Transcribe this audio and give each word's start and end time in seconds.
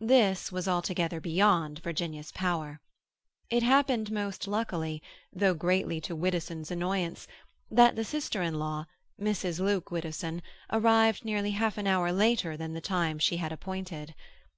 This 0.00 0.50
was 0.50 0.66
altogether 0.66 1.20
beyond 1.20 1.80
Virginia's 1.80 2.32
power. 2.32 2.80
It 3.50 3.62
happened 3.62 4.10
most 4.10 4.46
luckily, 4.48 5.02
though 5.30 5.52
greatly 5.52 6.00
to 6.08 6.16
Widdowson's 6.16 6.70
annoyance, 6.70 7.26
that 7.70 7.94
the 7.94 8.02
sister 8.06 8.40
in 8.40 8.54
law, 8.58 8.86
Mrs. 9.20 9.60
Luke 9.60 9.90
Widdowson, 9.90 10.40
arrived 10.72 11.26
nearly 11.26 11.50
half 11.50 11.76
an 11.76 11.86
hour 11.86 12.12
later 12.12 12.56
than 12.56 12.72
the 12.72 12.80
time 12.80 13.18
she 13.18 13.36
had 13.36 13.52
appointed. 13.52 14.14